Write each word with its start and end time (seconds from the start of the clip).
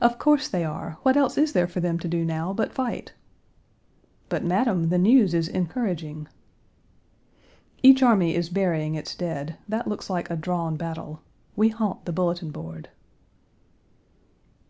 "Of 0.00 0.18
course 0.18 0.48
they 0.48 0.64
are. 0.64 0.96
What 1.02 1.18
else 1.18 1.36
is 1.36 1.52
there 1.52 1.66
for 1.68 1.80
them 1.80 1.98
to 1.98 2.08
do 2.08 2.24
now 2.24 2.54
but 2.54 2.72
fight?" 2.72 3.12
"But, 4.30 4.42
madam, 4.42 4.88
the 4.88 4.96
news 4.96 5.34
is 5.34 5.48
encouraging." 5.48 6.28
Each 7.82 8.02
army 8.02 8.34
is 8.34 8.48
burying 8.48 8.94
its 8.94 9.14
dead: 9.14 9.58
that 9.68 9.86
looks 9.86 10.08
like 10.08 10.30
a 10.30 10.36
drawn 10.36 10.78
battle. 10.78 11.20
We 11.56 11.68
haunt 11.68 12.06
the 12.06 12.12
bulletin 12.14 12.50
board. 12.50 12.88